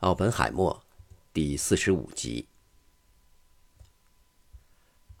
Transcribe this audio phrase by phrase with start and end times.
[0.00, 0.84] 奥本海默，
[1.32, 2.46] 第四十五集。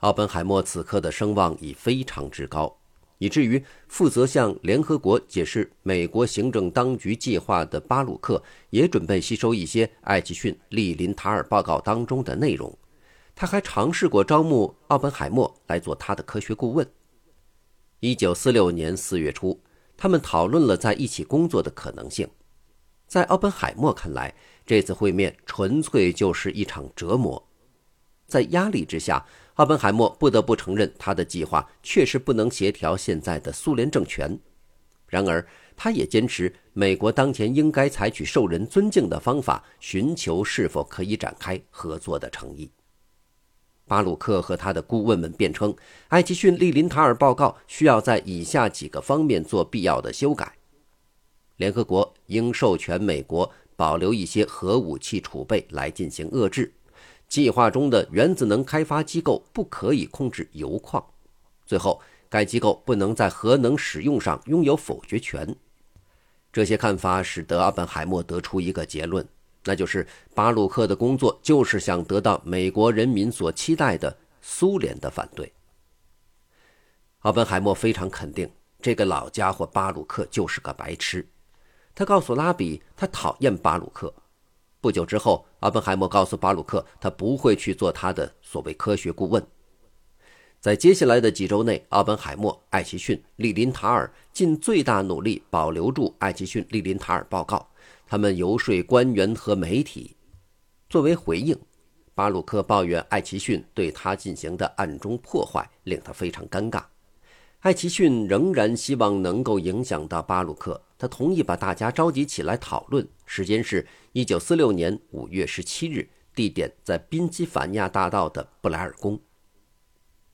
[0.00, 2.76] 奥本海默此刻的声望已非常之高，
[3.16, 12.76] 以至于负责向联合国解释美国行政当局计划的巴鲁克也准备吸收一些艾奇逊利林塔尔报告当中的内容。
[13.34, 16.86] 他还尝试过招募奥本海默来做他的科学顾问。
[18.00, 19.58] 一九四六年四月初，
[19.96, 22.28] 他们讨论了在一起工作的可能性。
[23.06, 24.34] 在奥本海默看来，
[24.66, 27.42] 这次会面纯粹就是一场折磨。
[28.26, 34.38] 在压力之下，奥本海默不得不承认，他的计划确实不能协调现在的苏联政权。
[35.06, 42.68] 然而，他也坚持美国当前应该采取受人尊敬的方法，寻求是否可以展开合作的诚意。
[43.86, 45.72] 巴鲁克和他的顾问们辩称，
[46.08, 50.52] 艾奇逊利林塔尔报告需要在以下几个方面做必要的修改。
[51.58, 56.72] 联合国应授权美国保留一些核武器储备来进行遏制。
[57.28, 61.04] 计划中的原子能开发机构不可以控制铀矿。
[61.66, 65.54] 最后，该机构不能在核能使用上拥有否决权。
[66.52, 69.26] 这些看法使得阿本海默得出一个结论，
[69.64, 75.52] 那就是巴鲁克的工作就是想得到美国人民所期待的苏联的反对。
[77.20, 78.48] 奥本海默非常肯定，
[78.80, 81.26] 这个老家伙巴鲁克就是个白痴。
[81.96, 84.12] 他告诉拉比，他讨厌巴鲁克。
[84.82, 89.42] 不久之后，阿本海默告诉巴鲁克，他不会去做他的所谓科学顾问。
[90.60, 97.66] 在接下来的几周内，奥本海默、艾奇逊、利林塔尔尽最大努力保留住艾奇逊、利林塔尔报告。
[98.06, 100.14] 他们游说官员和媒体。
[100.90, 101.58] 作为回应，
[102.14, 106.82] 巴鲁克抱怨艾奇逊对他进行的暗中破坏，令他非常尴尬。
[107.60, 110.82] 艾奇逊仍然希望能够影响到巴鲁克。
[110.98, 119.20] 他同意把大家召集起来讨论，时间是一九四六年五月十七日，地点在宾夕法尼亚大道的布莱尔宫。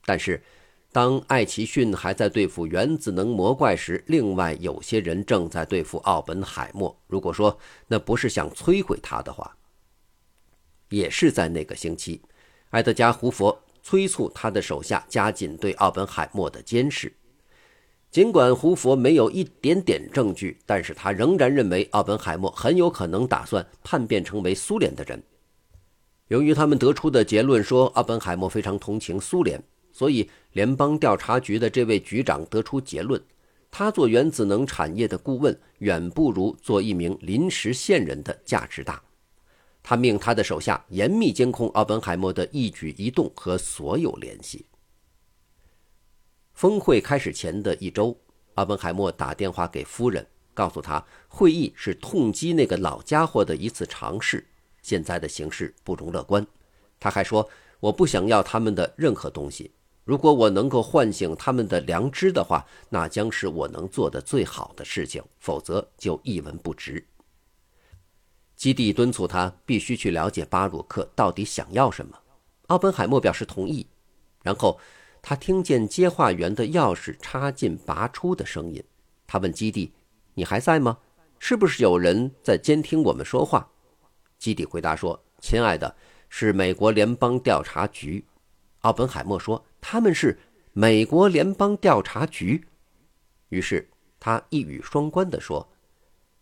[0.05, 0.41] 但是，
[0.91, 6.97] 当艾奇逊还在对付原子能魔怪时，另外有些人正在对付奥本海默。
[7.07, 7.57] 如果说
[7.87, 9.57] 那不是想摧毁他的话，
[10.89, 12.21] 也是在那个星期，
[12.69, 17.11] 埃德加·胡佛催促他的手下加紧对奥本海默的监视。
[18.13, 25.23] 尽管胡佛没有一点点证据，但是他仍然认为奥本海默很有可能打算叛变成为苏联的人。
[26.27, 29.59] 由于他们得出的结论说奥本海默非常同情苏联，
[29.91, 33.19] 所以联邦调查局的这位局长得出结论：
[33.71, 39.01] 他做原子能产业的顾问远不如做一名临时线人的价值大。
[39.81, 44.63] 他命他的手下严密监控奥本海默的一举一动和所有联系。
[46.53, 48.15] 峰会开始前的一周，
[48.53, 54.45] 阿本海默打电话给夫人，告诉他会议是痛击那个老家伙的一次尝试。
[54.81, 56.45] 现在的形势不容乐观。
[56.99, 57.49] 他还说
[57.81, 59.71] ：“我不想要他们的任何东西。
[60.05, 65.23] 如果我能够唤醒他们的良知的话，那将是我能做的最好的事情。
[65.39, 67.03] 否则就一文不值。”
[68.55, 72.17] 基地敦促他必须去了解巴鲁克到底想要什么。
[72.67, 73.87] 奥本海默表示同意，
[74.43, 74.79] 然后。
[75.25, 78.83] 他听见接话员的钥匙插进拔出的声音，
[79.25, 79.93] 他问基地
[80.35, 80.97] ：“你还在吗？
[81.39, 83.71] 是不是有人在监听我们说话？”
[84.37, 85.95] 基地回答说：“亲爱的，
[86.27, 88.25] 是美国联邦调查局。”
[88.83, 90.37] 奥本海默说：“他们是
[90.73, 92.61] 美国联邦调查局。”
[93.47, 95.65] 于是他一语双关地说：“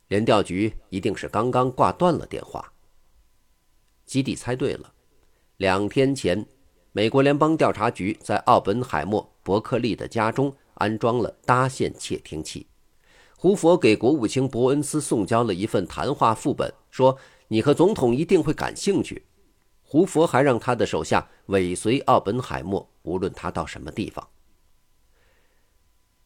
[0.10, 2.74] 联调局一定是刚刚挂断了电话。”
[4.08, 4.92] 基地猜对了，
[5.58, 6.44] 两天前。
[6.94, 12.68] 美国联邦调查局在奥本海默·伯克利的家中安装了搭线窃听器。
[13.38, 19.24] 胡佛给国务卿伯恩斯送交了一份谈话副本，说：“你和总统一定会感兴趣。”
[19.82, 24.28] 胡佛还让他的手下尾随奥本海默，无论他到什么地方。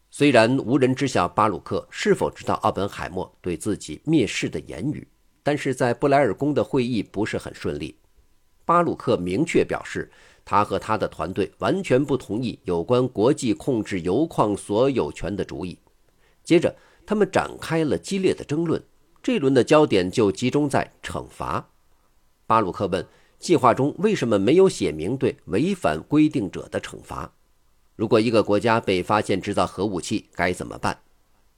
[0.09, 5.07] 虽然无人知晓巴鲁克是否知道奥本海默对自己蔑视的言语，
[5.43, 7.95] 但是在布莱尔宫的会议不是很顺利。
[8.65, 10.11] 巴鲁克明确表示。
[10.45, 15.77] 他和他的团队完全不同意有关国际控制铀矿所有权的主意。
[16.43, 16.75] 接着，
[17.05, 18.81] 他们展开了激烈的争论。
[19.23, 21.67] 这轮的焦点就集中在惩罚。
[22.45, 23.03] 巴鲁克问
[23.39, 27.33] ：“计划中为什么没有写明对违反规定者的惩罚？
[27.95, 30.99] 如果一个国家被发现制造核武器，该怎么办？”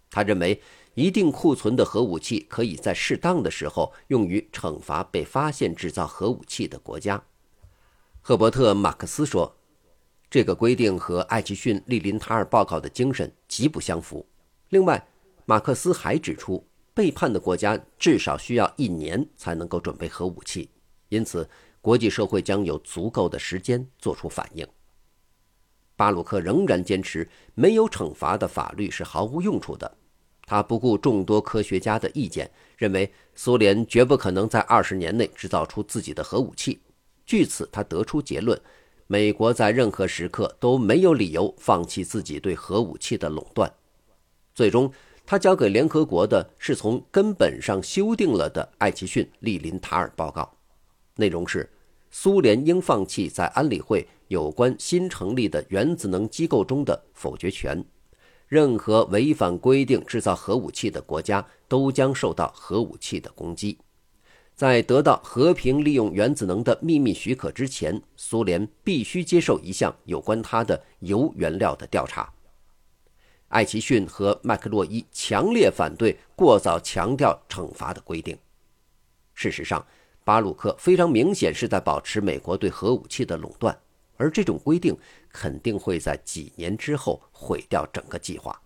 [0.09, 0.61] 他认为，
[0.93, 7.21] 一定库存的核武器可以在适当的时候用于惩罚被发现制造核武器的国家。
[8.27, 9.55] 赫伯特·马克思说
[10.29, 14.27] ：“这个规定和艾奇逊利林塔尔报告的精神极不相符。”
[14.67, 15.01] 另外，
[15.45, 16.61] 马克思还指出，
[16.93, 20.69] 背叛的国家至少需要一年才能够准备核武器，
[21.07, 24.67] 因此国际社会将有足够的时间做出反应。
[25.95, 29.89] 巴鲁克仍然坚持，没有惩罚的法律是毫无用处的。
[30.45, 36.81] 他不顾众多科学家的意见，认为苏联绝不可能在二十年内制造出自己的核武器。
[37.27, 38.59] 据此，他得出结论：
[39.05, 43.71] 美国在任何时刻都没有理由放弃自己对核武器的垄断。
[44.55, 44.89] 最终，
[45.25, 50.57] 他交给联合国的是从根本上修订了的艾奇逊利林塔尔报告，
[51.17, 51.69] 内容是：
[52.09, 57.83] 苏联应放弃在安理会有关新成立的原子能机构中的否决权。
[58.47, 63.77] 任何违反规定制造核武器的国家都将受到核武器的攻击。
[64.57, 72.33] 在得到和平利用原子能的秘密许可之前，苏联必须接受一项有关它的铀原料的调查。
[73.49, 78.35] 艾奇逊和麦克洛伊强烈反对过早强调惩罚的规定。
[79.35, 79.85] 事实上，
[80.23, 83.77] 巴鲁克非常明显是在保持美国对核武器的垄断。
[84.15, 84.97] 而这种规定
[85.31, 88.59] 肯定会在几年之后毁掉整个计划，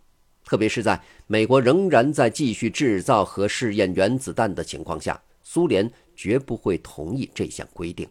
[0.45, 0.97] 特别是在
[1.27, 8.07] 美国仍然在继续制造和试验原子弹的情况下，苏联绝不会同意这项规定。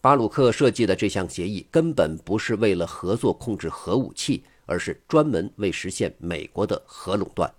[0.00, 7.52] 巴鲁克设计的这项协议根本不是为了合作控制核武器，而是专门为实现美国的核垄断。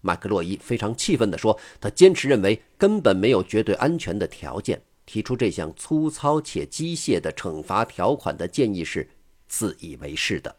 [0.00, 9.10] 麦克洛伊非常气愤地说：“他坚持认为根本没有绝对安全的条件。”提出这项粗糙且机械的惩罚条款的建议是
[9.48, 10.54] 自以为是的。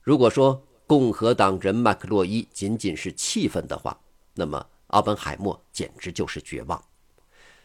[0.00, 4.00] 如果说共和党人麦克洛伊仅仅是气愤的话，
[4.34, 6.82] 那么奥本海默简直就是绝望。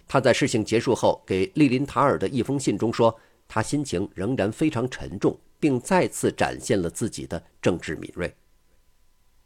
[0.07, 3.15] 他在事情结束后给利林塔尔的一封信中说，
[3.47, 8.35] 他心情仍然非常沉重，并再次展现了自己的政治敏锐。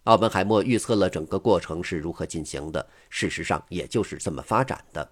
[0.05, 5.11] 奥本海默预测了整个过程是如何进行的，事实上也就是这么发展的。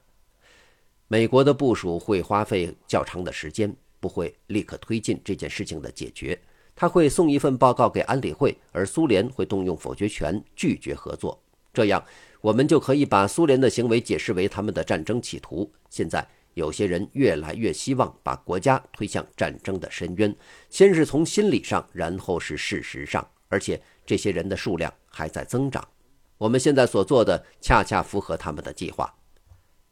[1.10, 6.42] 美国的部署会花费较长的时间，不会立刻推进这件事情的解决。
[6.74, 11.38] 他会送一份报告给安理会，而苏联会动用否决权拒绝合作。
[11.74, 12.04] 这样，
[12.42, 15.72] 我们就可以把苏联的行为解释为他们的战争企图。
[15.90, 20.36] 现在，有些人越来越希望把国家推向战争的深渊，
[20.70, 25.88] 先是从心理上，然后是事实上，而且这些人的数量还在增长。
[26.40, 29.14] 我们现在所做的恰恰符合他们的计划。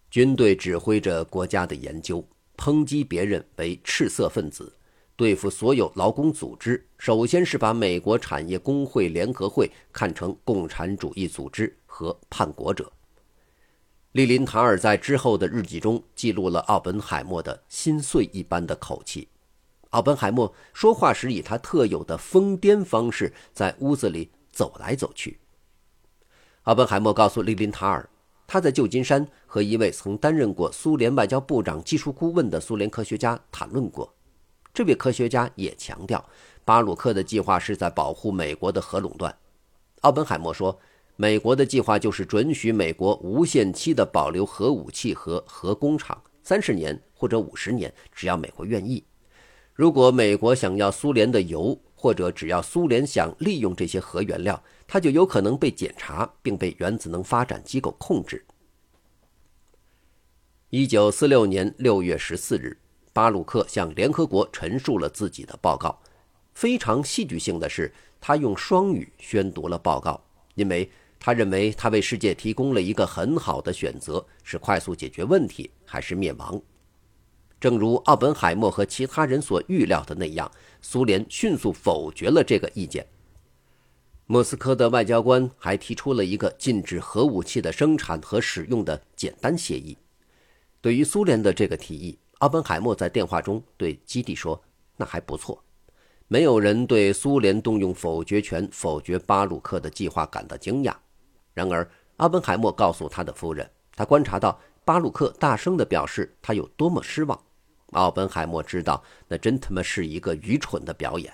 [0.09, 4.73] 军队指挥着国家的研究，抨击别人为赤色分子，
[5.15, 6.83] 对付所有劳工组织。
[6.97, 12.89] 首先是把美国产业工会联合会看成共产主义组织和叛国者。
[14.13, 19.27] 利林塔尔在之后的日记中记录了奥本海默的心碎一般的口气。
[19.89, 25.39] 奥本海默说话时以他特有的疯癫方式在屋子里走来走去。
[26.63, 28.09] 奥本海默告诉利林塔尔。
[28.47, 34.11] 他在旧金山和一位曾担任过苏联外交部长技术顾问的苏联科学家谈论过。
[34.73, 36.23] 这位科学家也强调，
[36.65, 39.37] 巴鲁克的计划是在保护美国的核垄断。
[40.01, 40.79] 奥本海默说，
[41.21, 49.03] 美国的计划就是准许美国无限期地保留核武器和核工厂，三十年或者五十年，只要美国愿意。
[49.73, 58.45] 如果美国想要苏联的油，或者只要苏联想利用这些核原料，它就有可能被检查，并被原子能发展机构控制。
[60.69, 62.77] 一九四六年六月十四日，
[63.11, 65.99] 巴鲁克向联合国陈述了自己的报告。
[66.53, 70.23] 非常戏剧性的是，他用双语宣读了报告，
[70.55, 76.59] 因为他认为他为世界提供了一个很好的选择：是快速解决问题，还是灭亡？
[77.59, 80.49] 正如奥本海默和其他人所预料的那样，
[80.81, 83.05] 苏联迅速否决了这个意见。
[84.27, 89.97] 莫斯科的外交官还提出了一个禁止核武器的生产和使用的简单协议。
[90.79, 94.61] 对于苏联的这个提议，奥本海默在电话中对基地说
[94.95, 95.61] ：“那还不错。”
[96.31, 100.95] 没有人对苏联动用否决权否决巴鲁克的计划感到惊讶。
[101.59, 101.85] 然而，
[102.17, 107.37] 奥本海默告诉他的夫人，他观察到巴鲁克大声地表示他有多么失望。
[107.91, 111.33] 奥本海默知道，那真他妈是一个愚蠢的表演。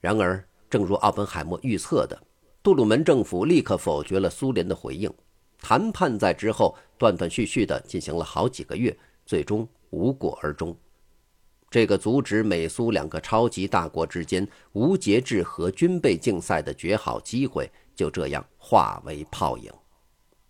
[0.00, 2.18] 然而，正如奥本海默预测的，
[2.62, 5.12] 杜鲁门政府立刻否决了苏联的回应。
[5.60, 8.96] 谈判在之后断断续续地进行了好几个月，
[9.26, 10.74] 最终无果而终。
[11.68, 19.72] 这个阻止美苏两个超级大国之间无节制核军备竞赛的绝好机会，就这样化为泡影。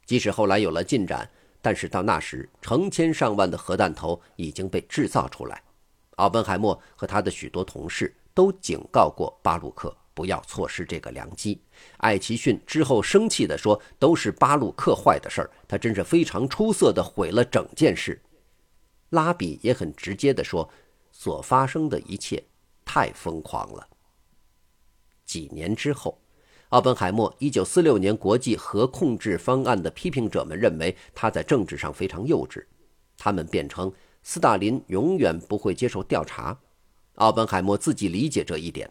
[0.04, 1.26] 即使后来有了进展。
[1.62, 5.60] 但是到那时，成千上万的核弹头已经被制造出来。
[6.10, 11.60] 奥本海默和他的许多同事都警告过巴鲁克，不要错失这个良机。
[11.96, 18.22] 艾奇逊之后生气地说：“都是巴鲁克坏的事儿，他真是非常出色的毁了整件事。”
[19.10, 20.70] 拉比也很直接地说
[21.10, 22.40] ：“所发生的一切
[22.84, 23.88] 太疯狂了。”
[25.26, 26.16] 几年之后，
[26.76, 32.62] 奥本海默1946年国际核控制方案的批评者们认为他在政治上非常幼稚，
[33.16, 33.90] 他们辩称
[34.22, 36.54] 斯大林永远不会接受调查。
[37.14, 38.90] 奥本海默自己理解这一点，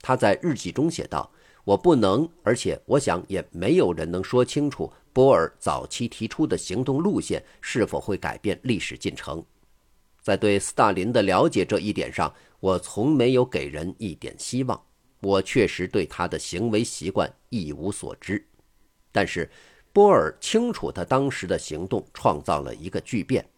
[0.00, 1.30] 他在日记中写道
[1.64, 9.44] ：“我不能，而且我想也没有人能说清楚波尔早期提出的行动路线是否会改变历史进程。
[10.22, 14.82] 在对斯大林的了解这一点上，我从没有给人一点希望。
[15.20, 18.46] 我确实对他的行为习惯一无所知，
[19.10, 19.50] 但是
[19.92, 23.48] 波尔清楚他当时的行动创造了一个巨变。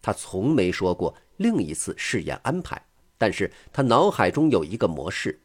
[0.00, 2.80] 他从没说过另一次试验安排。”
[3.20, 5.40] 但是他脑海中有一个模式，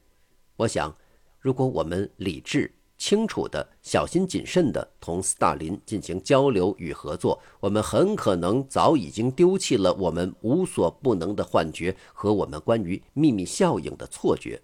[0.58, 0.96] 我想，
[1.40, 14.62] 如果我们理智、清楚的、小心谨慎的同斯大林进行交流与合作，我们很可能早已经丢弃了我们无所不能的幻觉和我们关于秘密效应的错觉，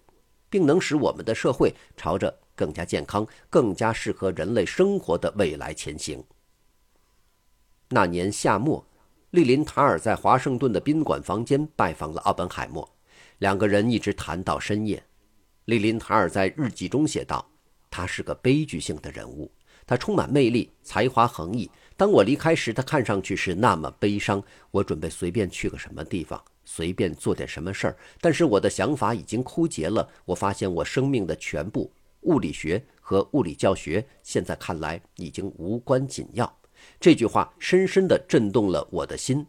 [0.50, 6.22] 并能使我们的社会朝着更加健康、更加适合人类生活的未来前行。
[7.88, 8.84] 那年夏末，
[9.30, 12.88] 利林塔尔在华盛顿的宾馆房间拜访了奥本海默。
[13.38, 15.02] 两个人一直谈到深夜。
[15.64, 17.48] 利林塔尔在日记中写道
[17.90, 19.50] ：“他是个悲剧性的人物，
[19.86, 21.70] 他充满魅力，才华横溢。
[21.96, 24.42] 当我离开时，他看上去是那么悲伤。
[24.70, 26.42] 我准备随便去个什么地方，
[26.72, 30.08] 随便做点什么事儿，但是我的想法已经枯竭了。
[30.24, 36.58] 我发现我生命的全部——物理学和物理教学，现在看来已经无关紧要。”
[37.00, 39.44] 这句话深深地震动了我的心。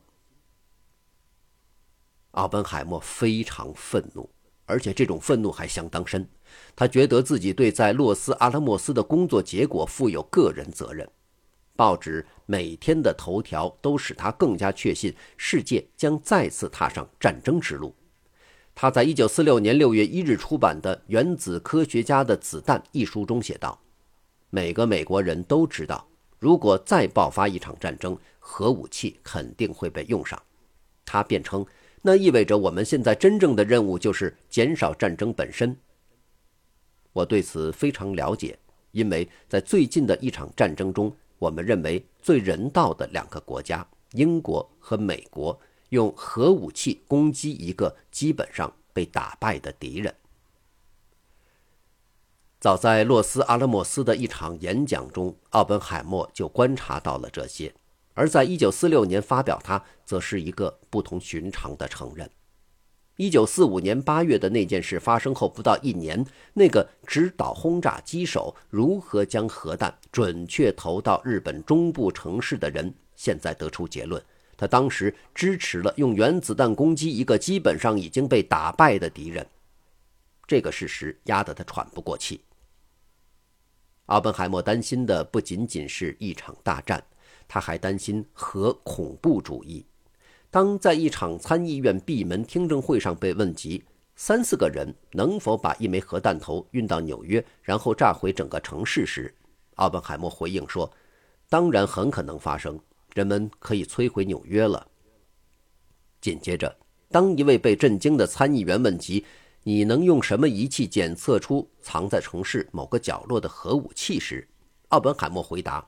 [2.31, 4.27] 奥本海默非常愤怒，
[4.65, 6.27] 而且这种愤怒还相当深。
[6.75, 11.07] 他觉得自己对在洛斯阿拉莫斯的工作结果负有个人责任。
[11.75, 17.95] 报纸每天的头条都使他更加确信世界将再次踏上战争之路。
[18.73, 23.79] 他在一九四六年六月一日出版的《原子科学家的子弹》一书中写道
[24.49, 26.07] ：“每个美国人都知道，
[26.39, 30.41] 如果再爆发一场战争，核武器肯定会被用上。”
[31.05, 31.65] 他辩称。
[32.03, 35.77] 那意味着我们现在真正的任务就是减少战争本身。
[37.13, 38.57] 我对此非常了解，
[38.89, 50.13] 因为在最近的一场战争中，我们认为最人道的两个国家——英国和美国，用核武器攻击一个基本上被打败的敌人。
[52.59, 57.73] 早在洛斯阿拉莫斯的一场演讲中，奥本海默就观察到了这些。
[58.13, 62.29] 而在1946年发表它，则是一个不同寻常的承认。
[63.21, 66.25] 1945年8月的那件事发生后不到一年，
[66.55, 74.19] 那个指导轰炸机手如何将核弹准确投到日本中部城市的人，现在得出结论：
[74.57, 79.45] 他当时支持了用原子弹攻击一个基本上已经被打败的敌人。
[80.47, 82.41] 这个事实压得他喘不过气。
[84.07, 87.03] 奥本海默担心的不仅仅是一场大战。
[87.47, 89.85] 他还担心核恐怖主义。
[90.51, 93.81] 当在一场参议院闭门听证会上被问及
[94.17, 99.33] 三四个人能否把一枚核弹头运到纽约，然后炸毁整个城市时，
[99.75, 100.91] 奥本海默回应说
[101.47, 102.77] ：“当然很可能发生，
[103.13, 104.85] 人们可以摧毁纽约了。”
[106.19, 106.75] 紧接着，
[107.09, 109.25] 当一位被震惊的参议员问及
[109.63, 114.45] “你能用什么仪器检测出藏在城市某个角落的核武器”时，
[114.89, 115.87] 奥本海默回答：“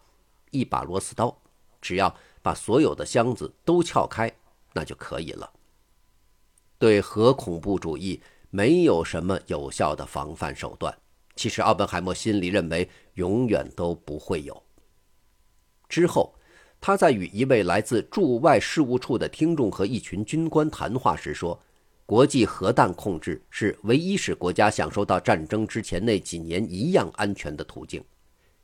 [0.51, 1.37] 一把螺丝刀。”
[1.81, 4.33] 只要把所有的箱子都撬开，
[4.73, 5.49] 那就可以了。
[6.77, 10.93] 对核恐怖主义没有什么有效的防范手段。
[11.35, 14.63] 其实奥本海默心里认为永远都不会有。
[15.89, 16.35] 之后，
[16.79, 21.59] 他在与一位来自驻外事务处的听众和一群军官谈话时说
[22.05, 28.03] ：“国际核弹控制是唯一使国家享受到战争之前那几年一样安全的途径。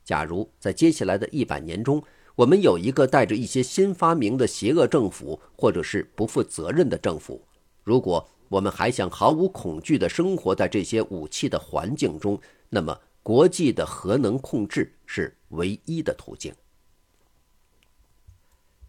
[0.04, 2.02] 假如在接下来的一百年中，
[2.36, 7.44] 我们有一个带着一些新发明的邪恶政府，或者是不负责任的政府。
[7.84, 16.52] 如果我们还想毫无恐惧地生活在这些武器的环境中，那么国际的核能控制是唯一的途径。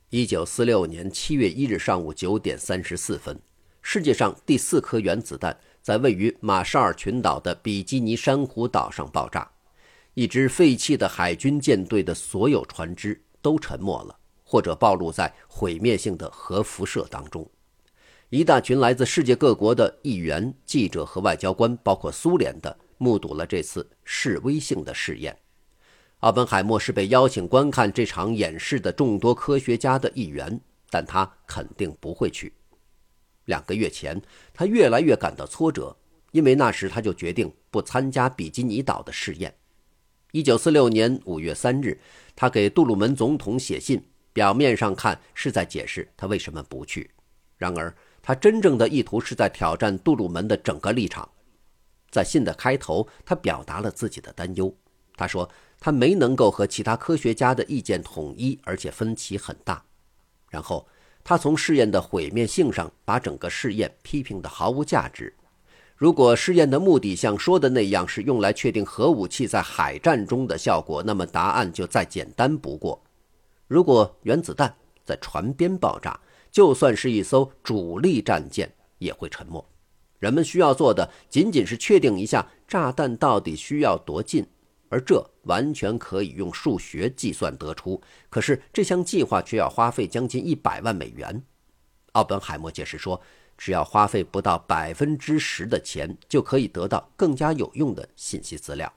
[0.10, 3.40] 一九四六年七月一日上午九点三十四分，
[3.82, 9.50] 世界上第四颗原子弹在位于马绍尔群岛的比基尼珊瑚岛上爆炸，
[10.14, 13.22] 一支废弃的海军舰队的所有船只。
[13.42, 17.50] 都沉没了，或者暴露在毁灭性的核辐射当中。
[18.30, 25.38] 一大群来自世界各国的议员、记者和外交官，包括苏联的、目睹了这次示威性的试验。
[26.20, 32.54] 奥本海默是被邀请观看这场演示的众多科学家的一员，但他肯定不会去。
[33.46, 34.22] 两个月前，
[34.54, 35.98] 他越来越感到挫折，
[36.32, 39.54] 因为那时他就决定不参加比基尼岛的试验。
[40.32, 42.00] 一九四六年五月三日，
[42.38, 47.12] 他给杜鲁门总统写信，表面上看是在解释他为什么不去，
[47.58, 51.28] 然而他真正的意图是在挑战杜鲁门的整个立场。
[52.10, 54.74] 在信的开头，他表达了自己的担忧。
[55.18, 55.50] 他说
[55.82, 59.84] 他没能够和其他科学家的意见统一，而且分歧很大。
[60.50, 60.88] 然后
[61.26, 65.36] 他从试验的毁灭性上把整个试验批评的毫无价值。
[66.02, 73.00] 如果试验的目的像说的那样是用来确定核武器在海战中的效果，那么答案就再简单不过。
[73.68, 76.20] 如果原子弹在船边爆炸，
[76.52, 79.64] 就算是一艘主力战舰也会沉没。
[80.18, 84.44] 人们需要做的仅仅是确定一下炸弹到底需要多近，
[84.90, 88.02] 而这完全可以用数学计算得出。
[88.28, 91.44] 可是这项计划却要花费将近一百万美元。
[92.14, 93.22] 奥本海默解释说，
[93.62, 98.92] 只要花费不到百分之十的钱，就可以得到更加有用的信息资料。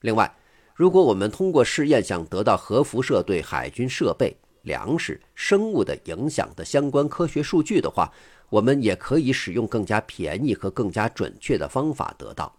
[0.00, 0.30] 另外，
[0.74, 8.12] 如果我们通过试验想得到核辐射对海军设备、粮食、生物的影响的相关科学数据的话，
[8.50, 12.54] 我们也可以使用更加便宜和更加准确的方法得到。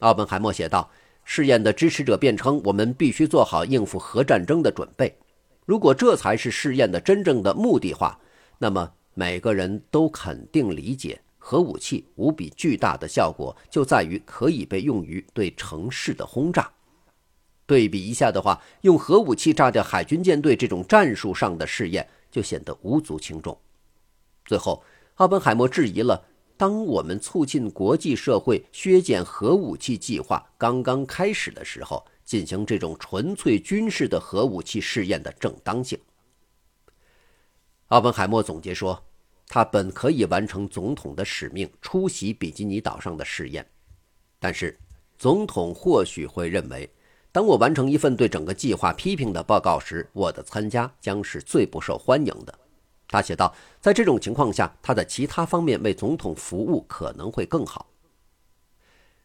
[0.00, 0.90] 奥本海默写道
[1.22, 5.16] ：“试验的支持者辩称，我们必须做好应付核战争的准备。
[5.64, 8.18] 如果这才是试验的真正的目的话，
[8.58, 16.70] 那么每个人都肯定理解，核武器无比巨大的效果就在于可以被用于对城市的轰炸。
[17.64, 23.58] 对比一下的话，用核武器炸掉海军舰队这种战术上的试验就显得无足轻重。
[24.44, 24.84] 最后。”
[25.16, 26.22] 奥本海默质疑了：
[26.58, 35.98] 当我们促进国际社会削减核武器计划刚刚开始的时候，进行这种纯粹军事的核武器试验的正当性。
[37.88, 39.00] 奥本海默总结说
[39.46, 43.64] ：“他本可以完成总统的使命，出席比基尼岛上的试验，
[44.40, 44.76] 但是
[45.16, 46.90] 总统或许会认为，
[47.30, 52.58] 当我完成一份对整个计划批评的报告时，我的参加将是最不受欢迎的。”
[53.06, 57.86] 他写道：“在这种情况下，他在其他方面为总统服务可能会更好。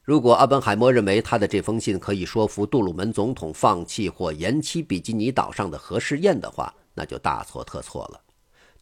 [0.03, 8.21] 如果阿本海默认为他的这封信可以说服杜鲁门总统放弃或延期比基尼岛上的核试验的话，那就大错特错了。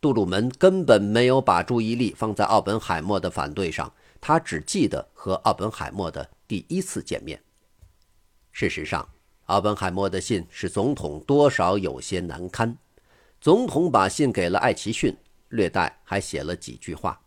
[0.02, 7.42] 杜鲁门根本没有把注意力放在奥本海默的反对上，他只记得和奥本海默的第一次见面。
[8.52, 9.08] 事实上，
[9.46, 12.78] 奥本海默的信使总统多少有些难堪。”
[13.42, 15.16] 总统把信给了艾奇逊，
[15.50, 17.20] 略带还写了几句话。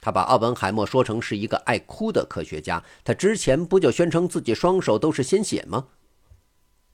[0.00, 2.82] 他把奥本海默说成是一个爱哭的科学家。
[3.04, 5.86] 他之前不就宣称自己双手都是鲜血吗？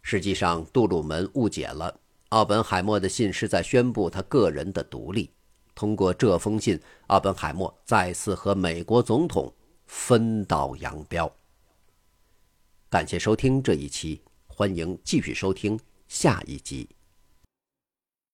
[0.03, 5.31] 实际上，杜鲁门误解了奥本海默的信是在宣布他个人的独立。
[5.75, 9.53] 通过这封信，奥本海默再次和美国总统
[9.87, 11.31] 分道扬镳。
[12.89, 16.96] 感谢收听这一期，欢迎继续收听下一集。